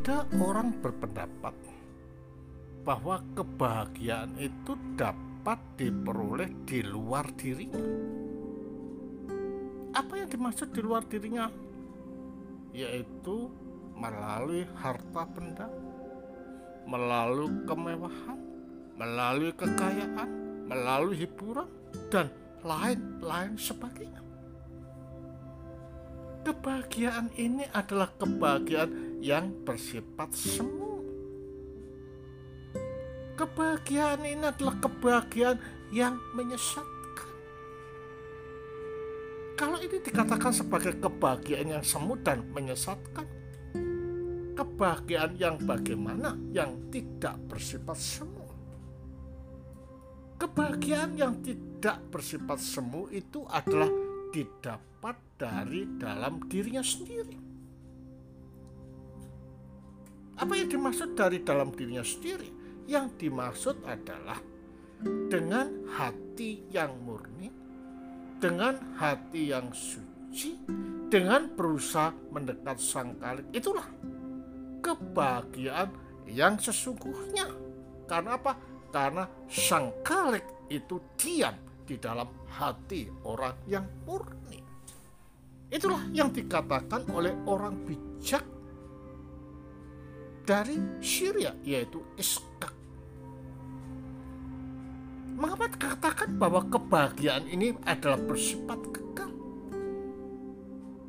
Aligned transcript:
Ada 0.00 0.24
orang 0.40 0.80
berpendapat 0.80 1.52
bahwa 2.88 3.20
kebahagiaan 3.36 4.32
itu 4.40 4.72
dapat 4.96 5.60
diperoleh 5.76 6.48
di 6.64 6.80
luar 6.80 7.28
dirinya. 7.36 7.84
Apa 9.92 10.24
yang 10.24 10.32
dimaksud 10.32 10.72
di 10.72 10.80
luar 10.80 11.04
dirinya? 11.04 11.52
Yaitu 12.72 13.52
melalui 13.92 14.64
harta 14.80 15.28
benda, 15.28 15.68
melalui 16.88 17.60
kemewahan, 17.68 18.40
melalui 18.96 19.52
kekayaan, 19.52 20.30
melalui 20.64 21.28
hiburan, 21.28 21.68
dan 22.08 22.32
lain-lain 22.64 23.52
sebagainya. 23.60 24.24
Kebahagiaan 26.40 27.28
ini 27.36 27.68
adalah 27.76 28.08
kebahagiaan 28.16 29.09
yang 29.20 29.52
bersifat 29.62 30.32
semu. 30.32 31.04
Kebahagiaan 33.36 34.20
ini 34.24 34.44
adalah 34.44 34.76
kebahagiaan 34.80 35.56
yang 35.92 36.16
menyesatkan. 36.36 37.28
Kalau 39.56 39.76
ini 39.80 39.96
dikatakan 40.00 40.52
sebagai 40.52 40.96
kebahagiaan 41.00 41.80
yang 41.80 41.84
semu 41.84 42.16
dan 42.20 42.44
menyesatkan, 42.52 43.28
kebahagiaan 44.56 45.36
yang 45.36 45.56
bagaimana 45.60 46.36
yang 46.52 46.88
tidak 46.92 47.36
bersifat 47.48 47.96
semu? 47.96 48.44
Kebahagiaan 50.40 51.16
yang 51.20 51.40
tidak 51.44 52.00
bersifat 52.08 52.60
semu 52.60 53.08
itu 53.12 53.44
adalah 53.48 53.88
didapat 54.32 55.16
dari 55.36 55.84
dalam 56.00 56.44
dirinya 56.48 56.80
sendiri. 56.80 57.49
Apa 60.40 60.56
yang 60.56 60.72
dimaksud 60.72 61.12
dari 61.12 61.44
dalam 61.44 61.68
dirinya 61.68 62.00
sendiri? 62.00 62.48
Yang 62.88 63.06
dimaksud 63.20 63.84
adalah 63.84 64.40
dengan 65.28 65.84
hati 65.92 66.64
yang 66.72 66.96
murni, 67.04 67.52
dengan 68.40 68.96
hati 68.96 69.52
yang 69.52 69.68
suci, 69.76 70.56
dengan 71.12 71.44
berusaha 71.52 72.16
mendekat 72.32 72.80
Sang 72.80 73.20
Kalik. 73.20 73.52
Itulah 73.52 73.84
kebahagiaan 74.80 75.92
yang 76.24 76.56
sesungguhnya. 76.56 77.44
Karena 78.08 78.40
apa? 78.40 78.56
Karena 78.88 79.28
Sang 79.44 80.00
Kalik 80.00 80.72
itu 80.72 81.04
diam 81.20 81.84
di 81.84 82.00
dalam 82.00 82.48
hati 82.48 83.12
orang 83.28 83.60
yang 83.68 83.84
murni. 84.08 84.56
Itulah 85.68 86.00
yang 86.16 86.32
dikatakan 86.32 87.12
oleh 87.12 87.36
orang 87.44 87.76
bijak 87.84 88.42
dari 90.50 90.74
Syria 90.98 91.54
yaitu 91.62 92.02
Iskak. 92.18 92.74
Mengapa 95.38 95.70
dikatakan 95.70 96.34
bahwa 96.42 96.66
kebahagiaan 96.66 97.46
ini 97.46 97.78
adalah 97.86 98.18
bersifat 98.18 98.82
kekal? 98.90 99.30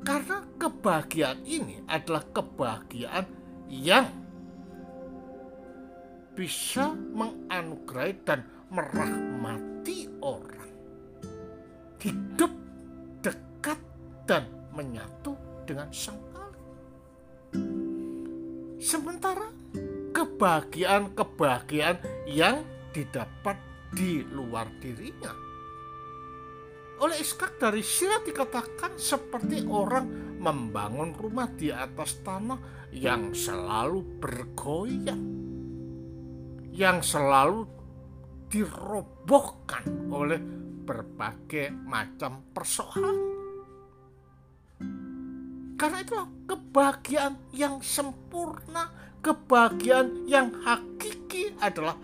Karena 0.00 0.40
kebahagiaan 0.56 1.44
ini 1.44 1.84
adalah 1.84 2.24
kebahagiaan 2.32 3.28
yang 3.68 4.08
bisa 6.32 6.96
menganugerai 6.96 8.16
dan 8.24 8.40
merahmati 8.72 10.08
orang 10.24 10.72
hidup 12.00 12.52
dekat 13.20 13.78
dan 14.24 14.48
menyatu 14.72 15.36
dengan 15.68 15.92
sang. 15.92 16.35
Sementara 18.86 19.50
kebahagiaan-kebahagiaan 20.14 21.98
yang 22.30 22.62
didapat 22.94 23.58
di 23.90 24.22
luar 24.30 24.70
dirinya. 24.78 25.34
Oleh 27.02 27.18
Iskak 27.18 27.58
dari 27.58 27.82
Syria 27.82 28.22
dikatakan 28.22 28.94
seperti 28.94 29.66
orang 29.66 30.38
membangun 30.38 31.18
rumah 31.18 31.50
di 31.50 31.74
atas 31.74 32.22
tanah 32.22 32.62
yang 32.94 33.34
selalu 33.34 34.22
bergoyang. 34.22 35.34
Yang 36.70 37.18
selalu 37.18 37.66
dirobohkan 38.46 39.82
oleh 40.14 40.38
berbagai 40.86 41.74
macam 41.74 42.54
persoalan. 42.54 43.35
Karena 45.86 46.02
itulah 46.02 46.26
kebahagiaan 46.50 47.34
yang 47.54 47.78
sempurna, 47.78 48.90
kebahagiaan 49.22 50.26
yang 50.26 50.50
hakiki 50.66 51.54
adalah 51.62 51.94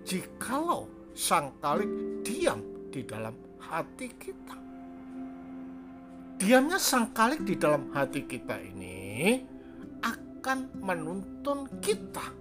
jikalau 0.00 0.88
sang 1.12 1.52
kalik 1.60 1.92
diam 2.24 2.64
di 2.88 3.04
dalam 3.04 3.36
hati 3.60 4.08
kita. 4.16 4.56
Diamnya 6.40 6.80
sang 6.80 7.12
kalik 7.12 7.44
di 7.44 7.52
dalam 7.60 7.92
hati 7.92 8.24
kita 8.24 8.64
ini 8.64 9.44
akan 10.00 10.80
menuntun 10.80 11.68
kita 11.84 12.32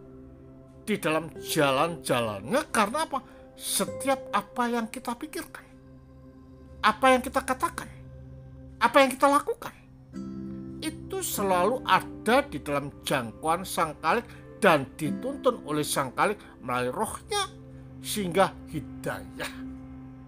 di 0.88 0.96
dalam 1.04 1.28
jalan-jalannya 1.36 2.64
karena 2.72 3.04
apa? 3.04 3.20
Setiap 3.60 4.32
apa 4.32 4.72
yang 4.72 4.88
kita 4.88 5.12
pikirkan 5.20 5.68
apa 6.80 7.12
yang 7.12 7.20
kita 7.20 7.44
katakan, 7.44 7.92
apa 8.80 9.04
yang 9.04 9.12
kita 9.12 9.28
lakukan, 9.28 9.76
itu 11.18 11.42
selalu 11.42 11.82
ada 11.82 12.46
di 12.46 12.62
dalam 12.62 12.94
jangkauan 13.02 13.66
sang 13.66 13.98
kalik 14.06 14.22
dan 14.62 14.86
dituntun 14.94 15.66
oleh 15.66 15.82
sang 15.82 16.14
kalik 16.14 16.38
melalui 16.62 16.94
rohnya 16.94 17.50
sehingga 18.06 18.54
hidayah, 18.70 19.50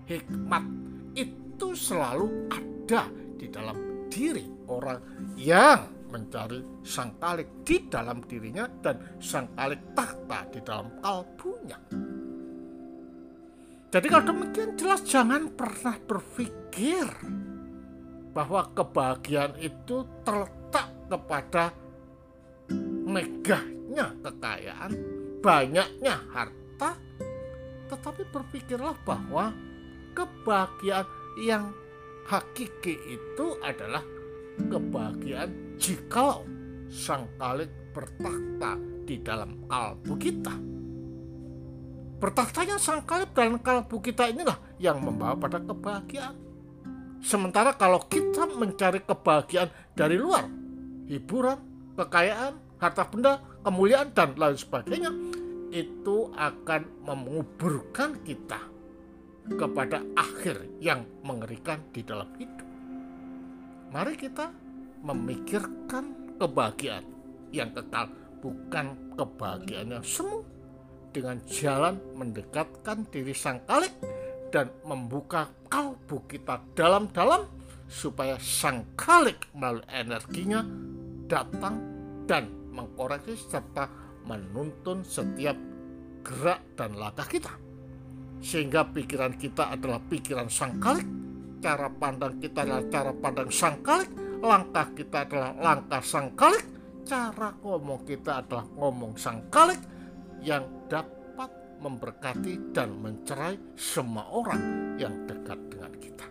hikmat 0.09 0.65
itu 1.13 1.77
selalu 1.77 2.49
ada 2.49 3.05
di 3.37 3.45
dalam 3.53 4.09
diri 4.09 4.49
orang 4.65 4.97
yang 5.37 6.09
mencari 6.09 6.81
sang 6.81 7.21
kalik 7.21 7.61
di 7.61 7.85
dalam 7.85 8.25
dirinya 8.25 8.65
dan 8.81 9.21
sang 9.21 9.53
kalik 9.53 9.93
tahta 9.93 10.49
di 10.49 10.59
dalam 10.65 10.89
kalbunya. 11.05 11.77
Jadi 13.93 14.05
kalau 14.09 14.25
demikian 14.25 14.73
jelas 14.73 15.05
jangan 15.05 15.53
pernah 15.53 16.01
berpikir 16.01 17.05
bahwa 18.33 18.65
kebahagiaan 18.73 19.53
itu 19.61 20.01
terletak 20.25 20.58
kepada 21.09 21.73
megahnya 23.09 24.13
kekayaan, 24.21 24.91
banyaknya 25.41 26.15
harta, 26.29 26.93
tetapi 27.89 28.23
berpikirlah 28.29 28.93
bahwa 29.01 29.49
kebahagiaan 30.13 31.09
yang 31.41 31.73
hakiki 32.29 32.93
itu 33.09 33.57
adalah 33.65 34.05
kebahagiaan 34.69 35.49
jikalau 35.81 36.45
sang 36.93 37.25
kalik 37.41 37.73
bertakhta 37.89 38.77
di 39.09 39.17
dalam 39.25 39.65
kalbu 39.65 40.13
kita 40.21 40.69
Bertahtanya 42.19 42.75
sang 42.75 43.07
kalib 43.07 43.31
dan 43.31 43.55
kalbu 43.63 44.03
kita 44.03 44.27
inilah 44.27 44.59
yang 44.75 44.99
membawa 44.99 45.39
pada 45.39 45.63
kebahagiaan. 45.63 46.35
Sementara 47.23 47.71
kalau 47.79 48.03
kita 48.11 48.43
mencari 48.59 48.99
kebahagiaan 49.07 49.71
dari 49.95 50.19
luar, 50.19 50.43
hiburan, 51.09 51.57
kekayaan, 51.97 52.55
harta 52.77 53.03
benda, 53.09 53.41
kemuliaan, 53.65 54.13
dan 54.13 54.37
lain 54.37 54.55
sebagainya, 54.55 55.11
itu 55.73 56.29
akan 56.37 56.85
menguburkan 57.03 58.21
kita 58.21 58.61
kepada 59.49 60.05
akhir 60.13 60.61
yang 60.77 61.01
mengerikan 61.25 61.81
di 61.89 62.05
dalam 62.05 62.29
hidup. 62.37 62.67
Mari 63.89 64.13
kita 64.13 64.53
memikirkan 65.01 66.37
kebahagiaan 66.37 67.05
yang 67.49 67.73
kekal, 67.73 68.13
bukan 68.45 68.93
kebahagiaan 69.17 69.97
yang 69.97 70.05
semu 70.05 70.45
dengan 71.09 71.41
jalan 71.49 71.97
mendekatkan 72.13 73.09
diri 73.09 73.33
sang 73.33 73.65
kalik 73.65 73.93
dan 74.53 74.69
membuka 74.85 75.49
kalbu 75.69 76.25
kita 76.29 76.61
dalam-dalam 76.77 77.49
supaya 77.89 78.37
sang 78.37 78.85
kalik 78.93 79.49
melalui 79.57 79.85
energinya 79.89 80.61
datang 81.29 81.77
dan 82.25 82.49
mengkoreksi 82.73 83.37
serta 83.37 83.85
menuntun 84.25 85.05
setiap 85.05 85.55
gerak 86.25 86.75
dan 86.75 86.97
langkah 86.97 87.29
kita 87.29 87.53
sehingga 88.41 88.87
pikiran 88.89 89.37
kita 89.37 89.77
adalah 89.77 90.01
pikiran 90.01 90.49
sang 90.49 90.81
kalik 90.81 91.05
cara 91.61 91.87
pandang 91.91 92.41
kita 92.41 92.65
adalah 92.65 92.83
cara 92.89 93.11
pandang 93.13 93.49
sang 93.53 93.79
kalik 93.85 94.09
langkah 94.41 94.87
kita 94.95 95.27
adalah 95.27 95.51
langkah 95.55 96.01
sang 96.03 96.33
kalik 96.33 96.65
cara 97.03 97.53
ngomong 97.61 98.01
kita 98.05 98.45
adalah 98.45 98.65
ngomong 98.77 99.13
sang 99.17 99.47
kalik 99.49 99.79
yang 100.39 100.63
dapat 100.87 101.51
memberkati 101.79 102.75
dan 102.75 102.95
mencerai 102.99 103.55
semua 103.75 104.27
orang 104.31 104.61
yang 104.99 105.15
dekat 105.27 105.59
dengan 105.71 105.93
kita. 105.99 106.27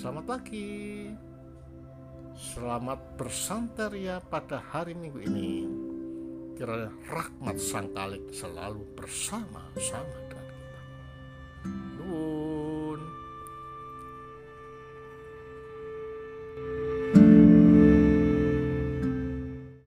Selamat 0.00 0.24
pagi. 0.26 1.31
Selamat 2.42 2.98
bersanteria 3.14 4.18
pada 4.18 4.58
hari 4.58 4.98
Minggu 4.98 5.22
ini. 5.30 5.62
Kiranya 6.58 6.90
rahmat 7.06 7.54
Sang 7.62 7.94
Kalik 7.94 8.34
selalu 8.34 8.82
bersama-sama 8.98 10.31